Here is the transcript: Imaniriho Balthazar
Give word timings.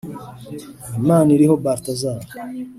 Imaniriho 0.99 1.53
Balthazar 1.63 2.21